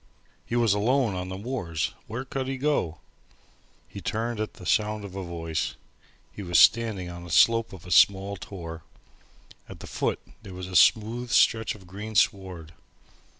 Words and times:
He 0.47 0.55
was 0.55 0.73
alone 0.73 1.13
on 1.13 1.29
the 1.29 1.37
moors! 1.37 1.93
Where 2.07 2.25
could 2.25 2.47
he 2.47 2.57
go? 2.57 3.01
He 3.87 4.01
turned 4.01 4.39
at 4.39 4.53
the 4.55 4.65
sound 4.65 5.05
of 5.05 5.15
a 5.15 5.23
voice. 5.23 5.75
He 6.31 6.41
was 6.41 6.57
standing 6.57 7.07
on 7.07 7.23
the 7.23 7.29
slope 7.29 7.71
of 7.71 7.85
a 7.85 7.91
small 7.91 8.35
tor. 8.35 8.81
At 9.69 9.79
the 9.79 9.85
foot 9.85 10.19
there 10.41 10.55
was 10.55 10.65
a 10.67 10.75
smooth 10.75 11.29
stretch 11.29 11.75
of 11.75 11.85
green 11.85 12.15
sward. 12.15 12.73